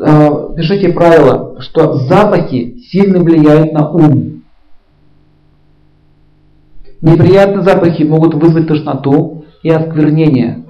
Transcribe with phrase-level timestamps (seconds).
[0.00, 4.42] э, пишите правило, что запахи сильно влияют на ум.
[7.00, 10.64] Неприятные запахи могут вызвать тошноту и осквернение.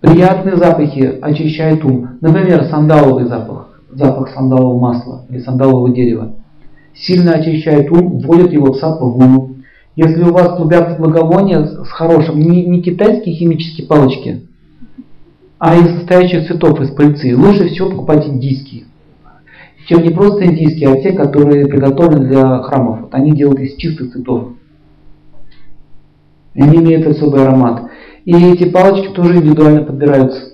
[0.00, 2.10] Приятные запахи очищают ум.
[2.20, 6.34] Например, сандаловый запах, запах сандалового масла или сандалового дерева.
[6.94, 9.56] Сильно очищает ум, вводит его в сатвагуну.
[9.96, 14.46] Если у вас клубятся благовония с хорошим, не, не китайские химические палочки,
[15.60, 18.84] а из состоящих цветов из пыльцы, лучше всего покупать индийские.
[19.86, 23.02] Чем не просто индийские, а те, которые приготовлены для храмов.
[23.02, 24.54] Вот они делают из чистых цветов.
[26.54, 27.90] И они имеют особый аромат.
[28.24, 30.44] И эти палочки тоже индивидуально подбираются.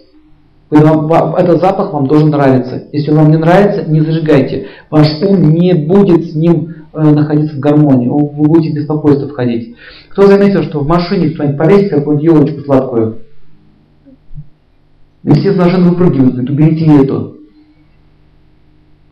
[0.70, 2.88] Этот запах вам должен нравиться.
[2.90, 4.66] Если он вам не нравится, не зажигайте.
[4.90, 8.08] Ваш ум не будет с ним э, находиться в гармонии.
[8.08, 9.76] Вы будете в беспокойство входить.
[10.08, 13.18] Кто заметил, что в машине кто-нибудь повесит какую-нибудь елочку сладкую?
[15.26, 17.38] И все с машин выпрыгивают, говорят, уберите эту.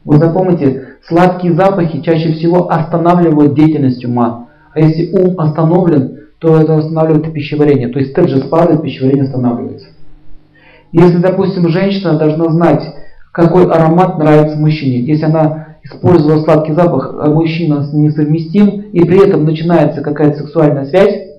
[0.05, 4.48] Вы запомните, сладкие запахи чаще всего останавливают деятельность ума.
[4.73, 7.89] А если ум остановлен, то это останавливает пищеварение.
[7.89, 9.89] То есть степ же спадает, пищеварение останавливается.
[10.93, 12.95] Если, допустим, женщина должна знать,
[13.33, 15.01] какой аромат нравится мужчине.
[15.01, 21.33] Если она использовала сладкий запах, а мужчина несовместим, и при этом начинается какая-то сексуальная связь.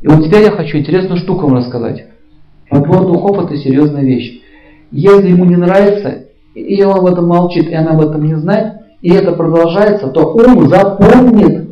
[0.00, 2.13] И вот теперь я хочу интересную штуку вам рассказать.
[2.74, 4.42] Подбор духов это серьезная вещь.
[4.90, 8.74] Если ему не нравится, и он об этом молчит, и она об этом не знает,
[9.00, 11.68] и это продолжается, то ум запомнит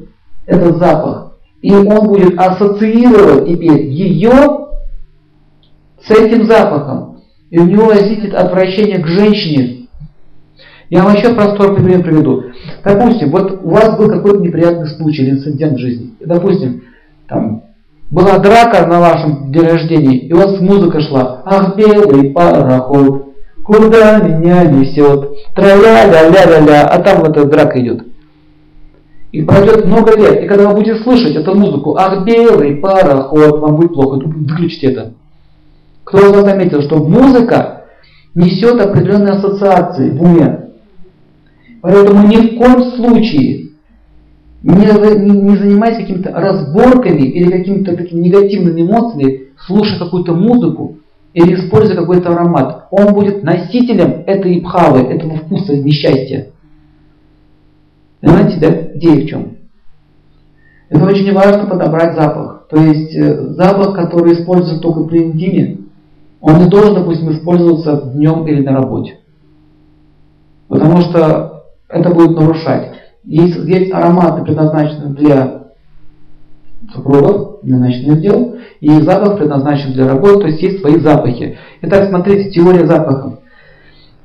[0.47, 1.33] этот запах.
[1.61, 4.69] И он будет ассоциировать теперь ее
[6.05, 7.19] с этим запахом.
[7.51, 9.89] И у него возникнет отвращение к женщине.
[10.89, 12.45] Я вам еще простой пример приведу.
[12.85, 16.13] Допустим, вот у вас был какой-то неприятный случай или инцидент в жизни.
[16.21, 16.83] Допустим,
[17.27, 17.63] там
[18.13, 21.43] была драка на вашем день рождения, и у вас музыка шла.
[21.47, 23.33] Ах, белый пароход,
[23.65, 28.07] куда меня несет, тра-ля-ля-ля-ля-ля, а там вот эта драка идет.
[29.33, 33.77] И пройдет много лет, и когда вы будете слышать эту музыку, ах, белый пароход, вам
[33.77, 35.15] будет плохо, выключите это.
[36.05, 37.85] Кто из вас заметил, что музыка
[38.35, 40.69] несет определенные ассоциации в уме.
[41.81, 43.71] Поэтому ни в коем случае
[44.73, 50.99] не, не, не занимайтесь какими-то разборками или какими-то такими негативными эмоциями, слушая какую-то музыку
[51.35, 52.89] или используя какой-то аромат.
[52.91, 56.49] Он будет носителем этой пхавы, этого вкуса несчастья.
[58.21, 58.99] Понимаете, да?
[58.99, 59.57] Идея в чем?
[60.89, 62.67] Это очень важно подобрать запах.
[62.69, 65.79] То есть э, запах, который используется только при интиме,
[66.41, 69.19] он не должен, допустим, использоваться днем или на работе.
[70.69, 73.02] Потому что это будет нарушать.
[73.25, 75.63] Есть, есть ароматы, предназначенные для
[76.93, 81.57] супругов, для ночных дел, и запах предназначен для работы, то есть есть свои запахи.
[81.83, 83.39] Итак, смотрите, теория запахов.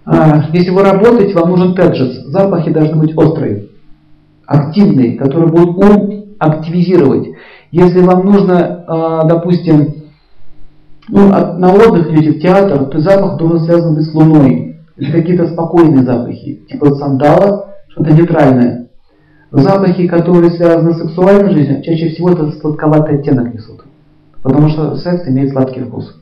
[0.06, 2.26] А, если вы работаете, вам нужен теджес.
[2.28, 3.68] Запахи должны быть острые
[4.46, 7.28] активный, который будет ум активизировать.
[7.72, 9.94] Если вам нужно, а, допустим,
[11.10, 14.78] ну, на отдых идете в театр, то запах должен связан быть с луной.
[14.96, 18.87] Или какие-то спокойные запахи, типа сандала, что-то нейтральное.
[19.52, 23.84] Запахи, которые связаны с сексуальной жизнью, чаще всего это сладковатый оттенок несут.
[24.42, 26.22] Потому что секс имеет сладкий вкус.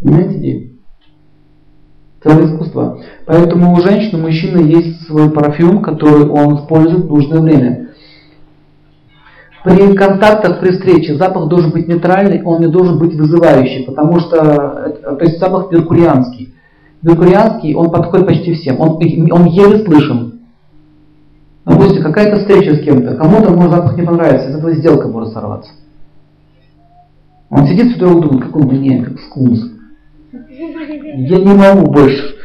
[0.00, 0.78] Понимаете идею?
[2.22, 2.98] целое искусство.
[3.26, 7.88] Поэтому у женщины, у мужчины есть свой парфюм, который он использует в нужное время.
[9.64, 14.38] При контактах, при встрече запах должен быть нейтральный, он не должен быть вызывающий, потому что,
[14.38, 16.54] то есть запах меркурианский.
[17.02, 18.98] Меркурианский, он подходит почти всем, он,
[19.30, 20.37] он еле слышен.
[21.68, 25.70] Допустим, какая-то встреча с кем-то, кому-то может запах не понравится, из этого сделка может сорваться.
[27.50, 29.64] Он сидит все и думает, какой мне, как скунс.
[30.32, 32.36] Я не могу больше.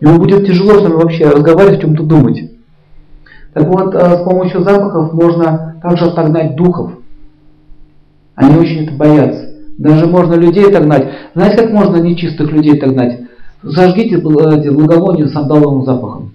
[0.00, 2.50] Ему будет тяжело с вами вообще разговаривать, о чем-то думать.
[3.54, 6.92] Так вот, э, с помощью запахов можно также отогнать духов.
[8.34, 9.54] Они очень это боятся.
[9.78, 11.08] Даже можно людей отогнать.
[11.34, 13.20] Знаете, как можно нечистых людей отогнать?
[13.62, 16.33] Зажгите эти благовония сандаловым запахом.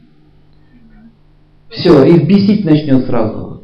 [1.69, 3.63] Все, их бесить начнет сразу.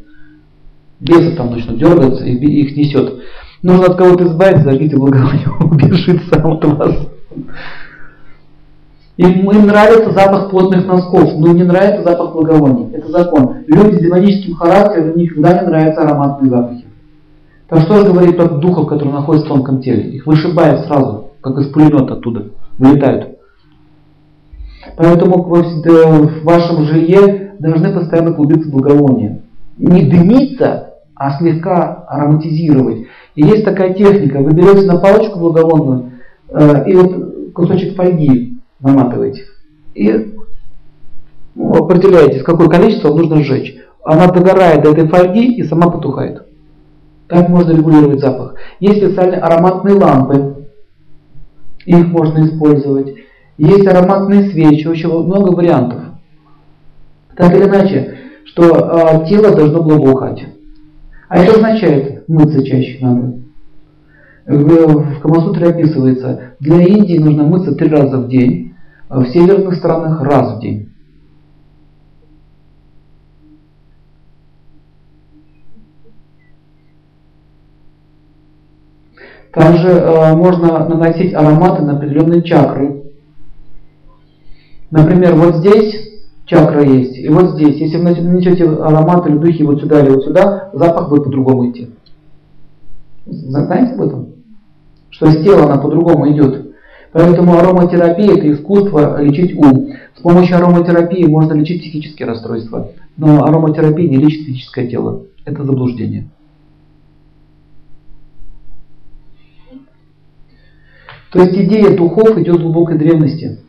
[1.00, 3.22] Бесы там начнут дергаться, и их несет.
[3.62, 6.96] Нужно от кого-то избавиться, зажгите благовоние, убежит сам от вас.
[9.18, 12.94] Им, им нравится запах плотных носков, но не нравится запах благовоний.
[12.94, 13.58] Это закон.
[13.68, 16.86] Люди с демоническим характером, никогда не нравятся ароматные запахи.
[17.70, 20.12] Так что же говорит про духов, которые находятся в тонком теле?
[20.12, 23.40] Их вышибает сразу, как из пулемета оттуда, вылетают.
[24.98, 29.42] Поэтому в вашем жилье должны постоянно клубиться благовония.
[29.78, 33.06] Не дымиться, а слегка ароматизировать.
[33.36, 34.40] И есть такая техника.
[34.40, 36.12] Вы берете на палочку благовонную,
[36.50, 39.44] Э, и вот кусочек фольги наматываете.
[39.94, 40.36] И
[41.56, 43.76] ну, определяете, какое количество нужно сжечь.
[44.04, 46.46] Она догорает до этой фольги и сама потухает.
[47.28, 48.56] Так можно регулировать запах.
[48.80, 50.68] Есть специальные ароматные лампы.
[51.86, 53.16] Их можно использовать.
[53.58, 56.02] Есть ароматные свечи, очень много вариантов.
[57.36, 60.46] Так или иначе, что э, тело должно благоухать.
[61.28, 63.40] А это означает, мыться чаще надо.
[64.46, 68.76] В Камасутре описывается, для Индии нужно мыться три раза в день,
[69.10, 70.90] а в северных странах раз в день.
[79.52, 83.04] Также э, можно наносить ароматы на определенные чакры.
[84.92, 86.15] Например, вот здесь
[86.46, 87.78] чакра есть, и вот здесь.
[87.78, 91.90] Если вы нанесете ароматы или духи вот сюда или вот сюда, запах будет по-другому идти.
[93.26, 94.28] Знаете об этом?
[95.10, 96.76] Что с тела она по-другому идет.
[97.12, 99.94] Поэтому ароматерапия– это искусство лечить ум.
[100.18, 102.92] С помощью ароматерапии можно лечить психические расстройства.
[103.16, 105.24] Но ароматерапия не лечит физическое тело.
[105.46, 106.28] Это заблуждение.
[111.32, 113.60] То есть идея духов идет с глубокой древности.